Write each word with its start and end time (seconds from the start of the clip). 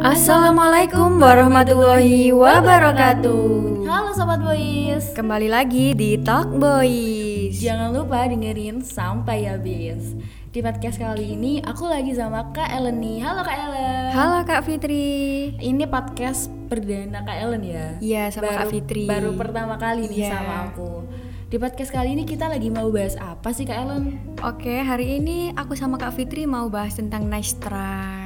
Assalamualaikum 0.00 1.20
warahmatullahi 1.20 2.32
wabarakatuh. 2.32 3.84
Halo 3.84 4.16
Sobat 4.16 4.40
Boys 4.40 5.12
Kembali 5.12 5.52
lagi 5.52 5.92
di 5.92 6.16
Talk 6.16 6.56
Boys. 6.56 7.60
Jangan 7.60 7.92
lupa 7.92 8.24
dengerin 8.24 8.80
sampai 8.80 9.44
habis 9.44 10.16
Di 10.48 10.64
podcast 10.64 10.96
kali 10.96 11.36
ini 11.36 11.60
aku 11.60 11.84
lagi 11.84 12.16
sama 12.16 12.48
Kak 12.48 12.72
Ellen 12.72 12.96
nih 12.96 13.20
Halo 13.20 13.44
Kak 13.44 13.56
Ellen 13.60 14.08
Halo 14.16 14.40
Kak 14.42 14.64
Fitri. 14.64 15.52
Ini 15.60 15.84
podcast 15.84 16.48
perdana 16.72 17.20
Kak 17.20 17.36
Ellen 17.36 17.60
ya 17.60 17.86
Iya, 18.00 18.32
sama 18.32 18.48
Kak 18.48 18.56
baru, 18.56 18.70
Fitri. 18.72 19.04
Baru 19.04 19.30
pertama 19.36 19.76
kali 19.76 20.08
nih 20.08 20.24
Iya. 20.24 20.32
sama 20.32 20.54
aku 20.72 20.90
Di 21.52 21.60
podcast 21.60 21.92
kali 21.92 22.16
ini 22.16 22.24
kita 22.24 22.48
lagi 22.48 22.72
mau 22.72 22.88
bahas 22.88 23.20
apa 23.20 23.52
sih 23.52 23.68
Kak 23.68 23.76
Ellen? 23.76 24.16
Oke, 24.40 24.80
hari 24.80 25.20
ini 25.20 25.52
aku 25.52 25.76
sama 25.76 26.00
Kak 26.00 26.16
Fitri 26.16 26.48
mau 26.48 26.72
bahas 26.72 26.96
tentang 26.96 27.28
nice 27.28 27.52
try. 27.60 28.19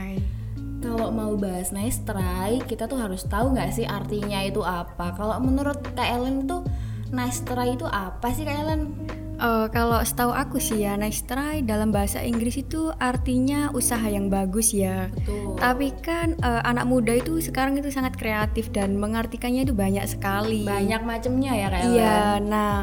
Kalau 0.84 1.08
mau 1.08 1.32
bahas 1.40 1.72
nice 1.72 2.04
try, 2.04 2.60
kita 2.68 2.84
tuh 2.84 3.00
harus 3.00 3.24
tahu 3.24 3.56
nggak 3.56 3.72
sih 3.72 3.88
artinya 3.88 4.44
itu 4.44 4.60
apa? 4.60 5.16
Kalau 5.16 5.40
menurut 5.40 5.80
Kak 5.96 6.04
Ellen 6.04 6.44
itu 6.44 6.60
nice 7.08 7.40
try 7.40 7.72
itu 7.72 7.88
apa 7.88 8.28
sih 8.36 8.44
Kak 8.44 8.52
Ellen? 8.52 8.92
Eh, 9.34 9.66
kalau 9.74 9.98
setahu 10.04 10.30
aku 10.30 10.62
sih 10.62 10.86
ya, 10.86 10.94
nice 10.94 11.24
try 11.24 11.64
dalam 11.64 11.88
bahasa 11.88 12.22
Inggris 12.22 12.60
itu 12.60 12.92
artinya 13.00 13.72
usaha 13.72 14.04
yang 14.06 14.28
bagus 14.28 14.70
ya. 14.76 15.08
Betul. 15.10 15.56
Tapi 15.56 15.88
kan 16.04 16.36
eh, 16.38 16.62
anak 16.68 16.84
muda 16.84 17.16
itu 17.16 17.40
sekarang 17.40 17.80
itu 17.80 17.88
sangat 17.88 18.14
kreatif 18.20 18.68
dan 18.70 18.94
mengartikannya 19.00 19.64
itu 19.64 19.72
banyak 19.72 20.04
sekali. 20.04 20.68
Banyak 20.68 21.02
macamnya 21.02 21.52
ya 21.56 21.68
Ellen. 21.72 21.92
Iya, 21.96 22.20
nah 22.44 22.74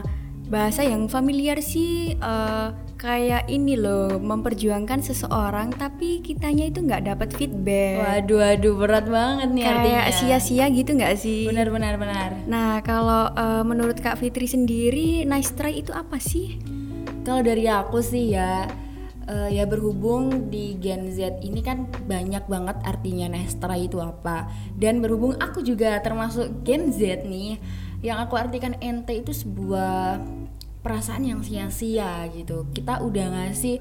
bahasa 0.52 0.84
yang 0.84 1.08
familiar 1.08 1.62
sih 1.64 2.20
eh, 2.20 2.68
kayak 3.02 3.50
ini 3.50 3.74
loh 3.74 4.22
memperjuangkan 4.22 5.02
seseorang 5.02 5.74
tapi 5.74 6.22
kitanya 6.22 6.70
itu 6.70 6.86
nggak 6.86 7.10
dapat 7.10 7.34
feedback. 7.34 7.98
Waduh, 7.98 8.38
waduh 8.38 8.74
berat 8.78 9.06
banget 9.10 9.50
nih 9.58 9.66
artinya. 9.66 9.82
kayak 10.06 10.08
sia-sia 10.14 10.66
gitu 10.70 10.94
nggak 10.94 11.18
sih? 11.18 11.50
Benar, 11.50 11.74
benar, 11.74 11.98
benar. 11.98 12.30
Nah 12.46 12.78
kalau 12.86 13.34
eh, 13.34 13.64
menurut 13.66 13.98
Kak 13.98 14.22
Fitri 14.22 14.46
sendiri 14.46 15.26
nice 15.26 15.50
try 15.58 15.82
itu 15.82 15.90
apa 15.90 16.22
sih? 16.22 16.62
Kalau 17.26 17.42
dari 17.42 17.66
aku 17.66 18.06
sih 18.06 18.38
ya, 18.38 18.70
eh, 19.26 19.50
ya 19.50 19.66
berhubung 19.66 20.54
di 20.54 20.78
Gen 20.78 21.10
Z 21.10 21.42
ini 21.42 21.66
kan 21.66 21.90
banyak 22.06 22.46
banget 22.46 22.78
artinya 22.86 23.34
Nestra 23.34 23.82
itu 23.82 23.98
apa. 23.98 24.46
Dan 24.78 25.02
berhubung 25.02 25.42
aku 25.42 25.66
juga 25.66 25.98
termasuk 26.06 26.62
Gen 26.62 26.94
Z 26.94 27.26
nih, 27.26 27.58
yang 28.06 28.22
aku 28.22 28.38
artikan 28.38 28.78
ente 28.78 29.18
itu 29.18 29.34
sebuah 29.34 30.22
perasaan 30.82 31.24
yang 31.26 31.42
sia-sia 31.46 32.26
gitu. 32.34 32.66
Kita 32.74 33.06
udah 33.06 33.26
ngasih 33.38 33.78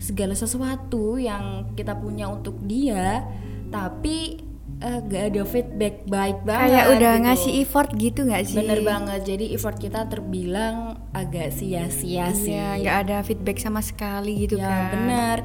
segala 0.00 0.32
sesuatu 0.32 1.20
yang 1.20 1.72
kita 1.76 1.92
punya 2.00 2.28
untuk 2.32 2.56
dia, 2.64 3.26
tapi 3.68 4.40
eh, 4.80 5.00
gak 5.04 5.24
ada 5.34 5.42
feedback 5.44 6.08
baik 6.08 6.38
banget. 6.48 6.70
kayak 6.72 6.86
udah 6.96 7.12
gitu. 7.14 7.24
ngasih 7.28 7.52
effort 7.60 7.90
gitu 7.98 8.20
nggak 8.24 8.44
sih? 8.48 8.58
Bener 8.62 8.80
banget, 8.80 9.20
jadi 9.28 9.44
effort 9.52 9.76
kita 9.76 10.08
terbilang 10.08 10.96
agak 11.12 11.52
sia-sia 11.52 12.32
sih. 12.32 12.56
Iya, 12.56 12.80
nggak 12.80 12.96
ada 13.06 13.16
feedback 13.26 13.58
sama 13.60 13.84
sekali 13.84 14.48
gitu 14.48 14.56
ya 14.56 14.66
kan? 14.66 14.90
benar. 14.96 15.36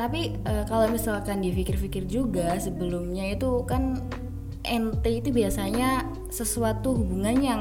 Tapi 0.00 0.40
eh, 0.40 0.64
kalau 0.64 0.88
misalkan 0.88 1.44
dipikir-pikir 1.44 2.08
juga 2.08 2.56
sebelumnya 2.56 3.28
itu 3.28 3.60
kan 3.68 4.00
ente 4.66 5.10
itu 5.10 5.30
biasanya 5.30 6.10
sesuatu 6.26 6.94
hubungan 6.98 7.36
yang 7.38 7.60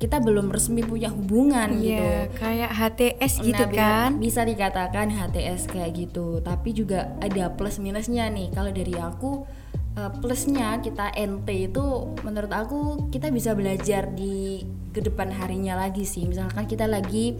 kita 0.00 0.16
belum 0.16 0.48
resmi 0.48 0.80
punya 0.80 1.12
hubungan 1.12 1.76
Iya, 1.76 1.84
gitu. 1.84 2.08
kayak 2.40 2.70
HTS 2.72 3.32
gitu 3.44 3.60
Nah, 3.60 3.68
bi- 3.68 3.76
kan? 3.76 4.10
Bisa 4.16 4.40
dikatakan 4.42 5.12
HTS 5.12 5.68
kayak 5.68 5.92
gitu. 5.92 6.40
Tapi 6.40 6.72
juga 6.72 7.12
ada 7.20 7.52
plus 7.52 7.76
minusnya 7.76 8.24
nih. 8.26 8.48
Kalau 8.48 8.72
dari 8.72 8.96
aku 8.96 9.44
eh, 9.92 10.10
plusnya 10.18 10.80
kita 10.80 11.12
NT 11.12 11.48
itu 11.68 11.84
menurut 12.22 12.48
aku 12.48 12.78
kita 13.12 13.28
bisa 13.28 13.52
belajar 13.52 14.08
di 14.08 14.64
ke 14.88 15.04
depan 15.04 15.28
harinya 15.30 15.76
lagi 15.76 16.08
sih. 16.08 16.24
Misalkan 16.24 16.64
kita 16.64 16.88
lagi 16.88 17.36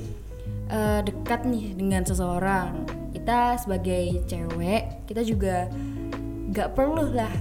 eh, 0.68 1.00
dekat 1.00 1.48
nih 1.48 1.72
dengan 1.72 2.04
seseorang, 2.04 2.84
kita 3.10 3.56
sebagai 3.56 4.20
cewek 4.28 5.08
kita 5.08 5.24
juga 5.24 5.64
nggak 6.52 6.76
perlu 6.76 7.08
lah 7.08 7.32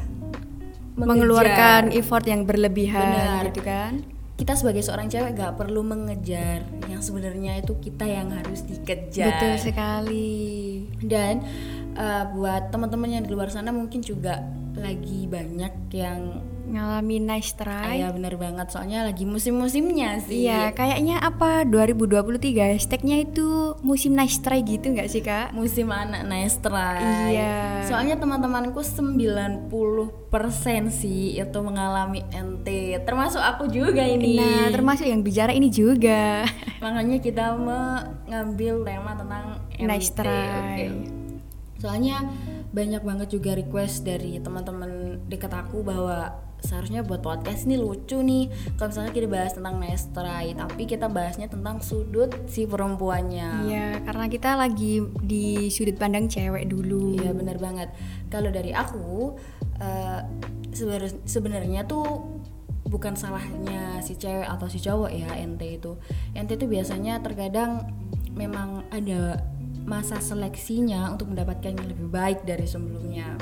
mengeluarkan 0.96 1.91
effort 1.91 2.24
yang 2.24 2.44
berlebihan 2.44 3.03
Benar. 3.03 3.44
gitu 3.52 3.62
kan? 3.63 3.94
Kita 4.40 4.56
sebagai 4.56 4.80
seorang 4.80 5.12
cewek 5.12 5.36
gak 5.36 5.60
perlu 5.60 5.84
mengejar 5.84 6.64
yang 6.88 7.04
sebenarnya 7.04 7.60
itu 7.60 7.76
kita 7.76 8.08
yang 8.08 8.32
harus 8.32 8.64
dikejar 8.64 9.36
Betul 9.36 9.54
sekali. 9.60 10.88
dan 11.04 11.44
eh, 11.94 12.24
buat 12.32 12.72
teman-teman 12.72 13.20
yang 13.20 13.24
di 13.28 13.36
luar 13.36 13.52
sana 13.52 13.70
mungkin 13.70 14.00
juga 14.00 14.40
lagi 14.80 15.28
banyak 15.28 15.92
yang 15.92 16.40
Ngalamin 16.70 17.26
nice 17.26 17.58
try. 17.58 17.98
ya 17.98 18.14
bener 18.14 18.38
banget 18.38 18.70
soalnya 18.70 19.02
lagi 19.02 19.26
musim-musimnya 19.26 20.22
sih 20.22 20.46
Iya, 20.46 20.70
kayaknya 20.72 21.18
apa 21.18 21.66
2023 21.66 22.78
hashtagnya 22.78 23.26
itu 23.26 23.69
musim 23.81 24.12
nice 24.12 24.38
try 24.38 24.59
gitu 24.59 24.90
nggak 24.90 25.07
sih 25.07 25.19
kak? 25.19 25.51
musim 25.51 25.88
anak 25.88 26.23
nice 26.23 26.57
try 26.57 27.31
Iya. 27.31 27.84
soalnya 27.84 28.16
teman-temanku 28.16 28.79
90% 28.79 29.72
sih 30.90 31.35
itu 31.35 31.59
mengalami 31.59 32.23
NT 32.29 32.67
termasuk 33.01 33.40
aku 33.40 33.67
juga 33.67 34.03
ini 34.03 34.35
Nah, 34.35 34.67
termasuk 34.69 35.06
yang 35.06 35.22
bicara 35.22 35.51
ini 35.51 35.67
juga. 35.67 36.44
makanya 36.84 37.17
kita 37.17 37.56
mengambil 37.56 38.84
tema 38.84 39.12
tentang 39.13 39.45
Nice 39.78 40.11
NT, 40.11 40.17
try. 40.17 40.46
oke. 40.50 40.85
soalnya 41.78 42.28
banyak 42.69 43.01
banget 43.01 43.28
juga 43.31 43.51
request 43.53 44.03
dari 44.03 44.38
teman-teman 44.38 45.23
dekat 45.25 45.50
aku 45.51 45.81
bahwa 45.81 46.35
seharusnya 46.62 47.02
buat 47.02 47.24
podcast 47.24 47.66
ini 47.66 47.80
lucu 47.80 48.20
nih 48.20 48.52
kalau 48.75 48.92
misalnya 48.92 49.14
kita 49.16 49.28
bahas 49.28 49.52
tentang 49.56 49.75
try 50.12 50.46
tapi 50.53 50.84
kita 50.86 51.08
bahasnya 51.08 51.47
tentang 51.47 51.80
sudut 51.80 52.31
si 52.52 52.68
perempuannya 52.68 53.70
Iya, 53.70 54.03
karena 54.03 54.25
kita 54.28 54.56
lagi 54.56 55.03
di 55.24 55.68
sudut 55.72 55.96
pandang 55.96 56.28
cewek 56.28 56.70
dulu. 56.70 57.16
Iya 57.16 57.31
benar 57.34 57.58
banget. 57.58 57.90
Kalau 58.30 58.50
dari 58.52 58.72
aku 58.75 59.36
sebenar- 60.74 61.22
sebenarnya 61.25 61.88
tuh 61.88 62.06
bukan 62.90 63.14
salahnya 63.14 64.02
si 64.02 64.18
cewek 64.18 64.50
atau 64.50 64.66
si 64.66 64.81
cowok 64.81 65.12
ya 65.14 65.30
ente 65.38 65.78
itu. 65.78 65.97
Ente 66.34 66.58
itu 66.58 66.66
biasanya 66.66 67.22
terkadang 67.22 67.86
memang 68.34 68.86
ada 68.90 69.44
masa 69.86 70.22
seleksinya 70.22 71.09
untuk 71.09 71.34
mendapatkan 71.34 71.74
yang 71.74 71.88
lebih 71.90 72.09
baik 72.09 72.46
dari 72.46 72.66
sebelumnya. 72.66 73.38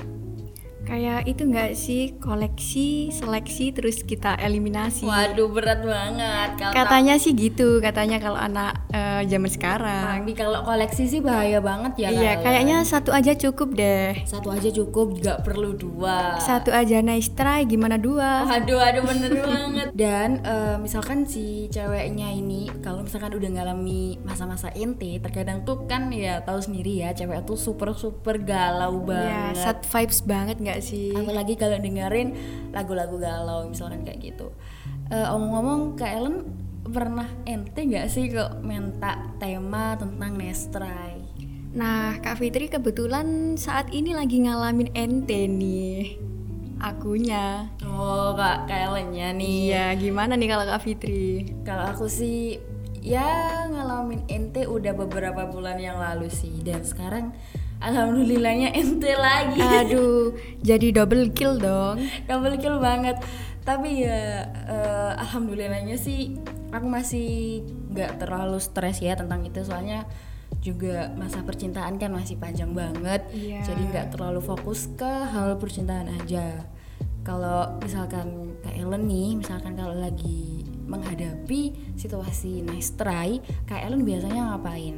Kayak 0.88 1.28
itu 1.28 1.44
nggak 1.44 1.76
sih 1.76 2.16
koleksi, 2.16 3.12
seleksi 3.12 3.76
terus 3.76 4.08
kita 4.08 4.40
eliminasi. 4.40 5.04
Waduh 5.04 5.52
berat 5.52 5.84
banget 5.84 6.64
Katanya 6.72 7.20
sih 7.20 7.36
gitu, 7.36 7.84
katanya 7.84 8.24
kalau 8.24 8.40
anak 8.40 8.87
eh, 8.90 9.22
zaman 9.24 9.48
sekarang. 9.48 10.06
tapi 10.20 10.32
kalau 10.32 10.62
koleksi 10.62 11.04
sih 11.06 11.20
bahaya 11.20 11.60
banget 11.60 11.94
ya. 11.98 12.10
iya, 12.10 12.32
kalian. 12.34 12.38
kayaknya 12.42 12.78
satu 12.82 13.12
aja 13.12 13.34
cukup 13.34 13.74
deh. 13.74 14.16
satu 14.24 14.48
aja 14.50 14.70
cukup, 14.70 15.18
nggak 15.18 15.44
perlu 15.44 15.74
dua. 15.74 16.40
Satu 16.40 16.70
aja 16.70 17.00
nice 17.00 17.30
try, 17.30 17.64
gimana 17.64 17.96
dua? 17.96 18.48
Aduh, 18.50 18.78
aduh 18.78 19.04
bener 19.04 19.32
banget. 19.44 19.88
Dan 19.92 20.40
eh, 20.42 20.76
misalkan 20.78 21.24
si 21.24 21.68
ceweknya 21.68 22.30
ini 22.30 22.72
kalau 22.80 23.02
misalkan 23.02 23.32
udah 23.32 23.50
ngalami 23.52 24.18
masa-masa 24.22 24.72
ente, 24.72 25.20
terkadang 25.20 25.62
tuh 25.62 25.84
kan 25.84 26.08
ya 26.10 26.40
tahu 26.40 26.60
sendiri 26.60 27.02
ya, 27.02 27.12
cewek 27.12 27.44
tuh 27.44 27.56
super 27.56 27.92
super 27.92 28.40
galau 28.40 29.04
Iya, 29.04 29.52
banget. 29.54 29.56
sad 29.58 29.80
vibes 29.84 30.20
banget 30.22 30.58
nggak 30.58 30.80
sih? 30.80 31.12
Apalagi 31.12 31.54
kalau 31.54 31.76
dengerin 31.76 32.34
lagu-lagu 32.72 33.18
galau 33.18 33.68
misalkan 33.68 34.02
kayak 34.02 34.20
gitu. 34.24 34.48
Eh, 35.08 35.28
Omong-omong, 35.28 35.96
Kak 35.96 36.12
Ellen 36.14 36.67
pernah 36.92 37.28
ente 37.44 37.84
nggak 37.84 38.08
sih 38.08 38.32
kok 38.32 38.64
minta 38.64 39.32
tema 39.38 39.96
tentang 40.00 40.36
nestrai? 40.36 41.20
Nah, 41.78 42.18
Kak 42.24 42.42
Fitri 42.42 42.72
kebetulan 42.72 43.60
saat 43.60 43.94
ini 43.94 44.16
lagi 44.16 44.42
ngalamin 44.42 44.90
ente 44.98 45.46
nih. 45.46 46.18
Akunya. 46.82 47.70
Oh, 47.86 48.34
Kak, 48.34 48.70
Ellennya 48.70 49.34
nih. 49.34 49.74
Iya, 49.74 49.86
gimana 49.98 50.34
nih 50.34 50.50
kalau 50.50 50.66
Kak 50.66 50.82
Fitri? 50.82 51.54
Kalau 51.62 51.86
aku 51.92 52.10
sih 52.10 52.58
ya 53.04 53.64
ngalamin 53.70 54.26
ente 54.28 54.66
udah 54.66 54.92
beberapa 54.92 55.48
bulan 55.48 55.80
yang 55.80 55.96
lalu 55.96 56.28
sih 56.28 56.60
dan 56.66 56.84
sekarang 56.84 57.32
alhamdulillahnya 57.80 58.74
ente 58.74 59.14
lagi. 59.14 59.62
Aduh, 59.62 60.34
jadi 60.66 60.92
double 60.92 61.30
kill 61.32 61.62
dong. 61.62 62.02
Double 62.26 62.58
kill 62.58 62.82
banget. 62.82 63.22
Tapi 63.62 64.08
ya 64.08 64.48
eh, 64.48 65.12
alhamdulillahnya 65.20 66.00
sih 66.00 66.40
aku 66.72 66.88
masih 66.88 67.62
nggak 67.94 68.20
terlalu 68.22 68.60
stres 68.60 69.00
ya 69.00 69.16
tentang 69.16 69.44
itu 69.48 69.64
soalnya 69.64 70.08
juga 70.64 71.12
masa 71.16 71.44
percintaan 71.44 72.00
kan 72.00 72.12
masih 72.12 72.40
panjang 72.40 72.72
banget. 72.72 73.24
Iya. 73.32 73.64
Jadi 73.64 73.84
nggak 73.92 74.08
terlalu 74.16 74.40
fokus 74.44 74.92
ke 74.96 75.08
hal 75.08 75.56
percintaan 75.60 76.12
aja. 76.24 76.66
Kalau 77.28 77.76
misalkan 77.84 78.56
Kak 78.64 78.72
Ellen 78.72 79.04
nih, 79.04 79.36
misalkan 79.36 79.76
kalau 79.76 79.92
lagi 79.92 80.64
menghadapi 80.88 81.76
situasi 82.00 82.64
nice 82.64 82.96
try, 82.96 83.44
Kak 83.68 83.84
Ellen 83.84 84.08
biasanya 84.08 84.56
ngapain? 84.56 84.96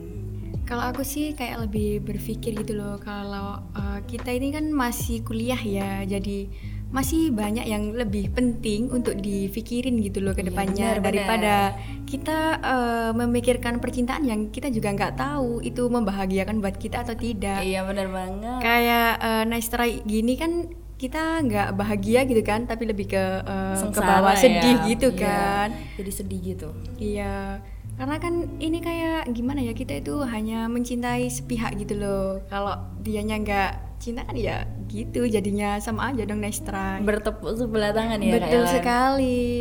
Kalau 0.70 0.86
aku 0.86 1.02
sih 1.02 1.34
kayak 1.34 1.66
lebih 1.66 2.06
berpikir 2.06 2.54
gitu 2.62 2.78
loh 2.78 3.02
kalau 3.02 3.58
uh, 3.74 4.00
kita 4.06 4.30
ini 4.30 4.54
kan 4.54 4.70
masih 4.70 5.26
kuliah 5.26 5.58
ya, 5.58 6.06
jadi 6.06 6.46
masih 6.90 7.30
banyak 7.30 7.70
yang 7.70 7.94
lebih 7.94 8.34
penting 8.34 8.90
untuk 8.90 9.14
dipikirin 9.14 10.02
gitu 10.02 10.26
loh 10.26 10.34
ke 10.34 10.42
Iya, 10.42 10.50
depannya 10.50 10.88
benar, 10.98 11.06
daripada 11.06 11.56
kita 12.04 12.40
eh, 12.58 13.12
memikirkan 13.14 13.78
percintaan 13.78 14.26
yang 14.26 14.50
kita 14.50 14.74
juga 14.74 14.90
nggak 14.90 15.14
tahu 15.14 15.62
itu 15.62 15.86
membahagiakan 15.86 16.58
buat 16.58 16.76
kita 16.76 17.06
atau 17.06 17.14
tidak. 17.14 17.62
Iya 17.62 17.86
benar 17.86 18.10
banget. 18.10 18.60
Kayak 18.60 19.10
uh, 19.22 19.44
nice 19.46 19.70
try 19.70 20.02
gini 20.02 20.34
kan 20.34 20.52
kita 20.98 21.46
nggak 21.46 21.78
bahagia 21.78 22.26
gitu 22.26 22.42
kan, 22.42 22.66
tapi 22.66 22.84
lebih 22.84 23.08
ke 23.08 23.24
eh, 23.40 23.76
ke 23.88 24.02
bawah 24.02 24.34
ya. 24.34 24.42
sedih 24.42 24.78
gitu 24.90 25.08
Iya, 25.14 25.22
kan. 25.22 25.68
Jadi 25.96 26.12
sedih 26.12 26.40
gitu. 26.42 26.70
Iya, 26.98 27.62
karena 28.00 28.16
kan 28.16 28.48
ini 28.64 28.80
kayak 28.80 29.28
gimana 29.36 29.60
ya 29.60 29.76
kita 29.76 30.00
itu 30.00 30.24
hanya 30.24 30.72
mencintai 30.72 31.28
sepihak 31.28 31.76
gitu 31.76 32.00
loh. 32.00 32.40
Kalau 32.48 32.80
dianya 33.04 33.36
nggak 33.44 33.72
cinta 34.00 34.24
kan 34.24 34.40
ya 34.40 34.64
gitu, 34.88 35.28
jadinya 35.28 35.76
sama 35.84 36.16
aja 36.16 36.24
dong 36.24 36.40
try. 36.40 37.04
Bertepuk 37.04 37.60
sebelah 37.60 37.92
tangan 37.92 38.24
ya 38.24 38.40
Kak 38.40 38.48
Betul 38.48 38.64
Ellen. 38.64 38.72
sekali. 38.72 39.52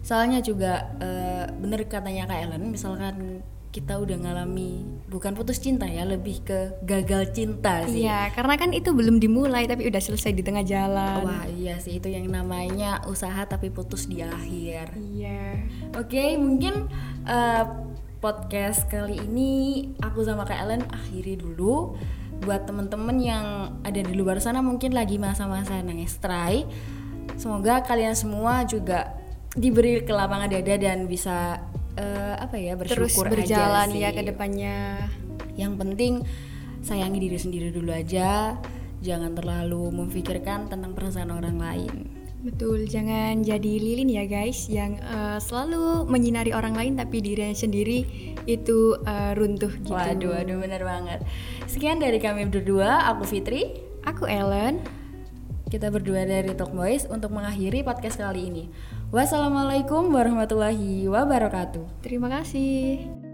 Soalnya 0.00 0.40
juga 0.40 0.96
eh, 1.04 1.44
bener 1.52 1.84
katanya 1.84 2.24
Kak 2.24 2.38
Ellen, 2.48 2.72
misalkan 2.72 3.44
kita 3.76 4.00
udah 4.00 4.16
ngalami 4.24 4.88
bukan 5.04 5.36
putus 5.36 5.60
cinta 5.60 5.84
ya, 5.84 6.08
lebih 6.08 6.40
ke 6.48 6.80
gagal 6.80 7.36
cinta 7.36 7.84
sih. 7.84 8.08
Iya, 8.08 8.32
karena 8.32 8.56
kan 8.56 8.72
itu 8.72 8.96
belum 8.96 9.20
dimulai 9.20 9.68
tapi 9.68 9.84
udah 9.84 10.00
selesai 10.00 10.32
di 10.32 10.40
tengah 10.40 10.64
jalan. 10.64 11.28
Wah 11.28 11.44
iya 11.52 11.76
sih 11.76 12.00
itu 12.00 12.08
yang 12.08 12.24
namanya 12.32 13.04
usaha 13.04 13.44
tapi 13.44 13.68
putus 13.68 14.08
di 14.08 14.24
akhir. 14.24 14.96
Iya. 14.96 15.68
Oke 15.92 16.40
mungkin 16.40 16.88
eh, 17.26 17.64
podcast 18.22 18.86
kali 18.88 19.18
ini 19.20 19.52
aku 20.00 20.22
sama 20.22 20.46
Kak 20.46 20.58
Ellen 20.62 20.82
akhiri 20.88 21.36
dulu. 21.36 21.98
Buat 22.36 22.68
temen-temen 22.68 23.16
yang 23.16 23.46
ada 23.80 24.00
di 24.00 24.12
luar 24.12 24.38
sana 24.44 24.60
mungkin 24.60 24.92
lagi 24.92 25.16
masa-masa 25.16 25.80
nangis 25.80 26.16
try. 26.20 26.64
Semoga 27.36 27.82
kalian 27.84 28.14
semua 28.16 28.64
juga 28.64 29.16
diberi 29.56 30.04
kelapangan 30.04 30.52
dada 30.52 30.74
dan 30.76 31.08
bisa 31.08 31.64
eh, 31.96 32.34
apa 32.36 32.56
ya 32.60 32.76
Terus 32.76 33.12
bersyukur 33.12 33.32
berjalan 33.32 33.88
aja 33.90 33.98
ya 33.98 34.10
ke 34.12 34.22
depannya. 34.22 35.08
Yang 35.56 35.72
penting 35.80 36.12
sayangi 36.84 37.18
diri 37.18 37.38
sendiri 37.40 37.68
dulu 37.72 37.90
aja. 37.90 38.56
Jangan 39.00 39.36
terlalu 39.36 39.92
memikirkan 39.92 40.72
tentang 40.72 40.96
perasaan 40.96 41.32
orang 41.32 41.56
lain. 41.60 42.25
Betul, 42.46 42.86
jangan 42.86 43.42
jadi 43.42 43.72
lilin 43.82 44.06
ya 44.06 44.22
guys 44.22 44.70
yang 44.70 45.02
eh, 45.02 45.38
selalu 45.42 46.06
menyinari 46.06 46.54
orang 46.54 46.78
lain 46.78 46.94
tapi 46.94 47.18
dirinya 47.18 47.50
sendiri 47.50 48.06
itu 48.46 48.94
eh, 49.02 49.34
runtuh 49.34 49.74
gitu. 49.82 49.90
Waduh, 49.90 50.30
waduh 50.30 50.56
bener 50.62 50.86
banget. 50.86 51.26
Sekian 51.66 51.98
dari 51.98 52.22
kami 52.22 52.46
berdua, 52.46 53.10
aku 53.10 53.26
Fitri. 53.26 53.82
Aku 54.06 54.30
Ellen. 54.30 54.78
Kita 55.66 55.90
berdua 55.90 56.22
dari 56.22 56.54
Talk 56.54 56.70
Boys 56.70 57.10
untuk 57.10 57.34
mengakhiri 57.34 57.82
podcast 57.82 58.22
kali 58.22 58.46
ini. 58.46 58.64
Wassalamualaikum 59.10 60.14
warahmatullahi 60.14 61.10
wabarakatuh. 61.10 62.06
Terima 62.06 62.30
kasih. 62.30 63.25